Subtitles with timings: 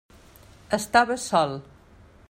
[0.77, 1.57] Estava sol.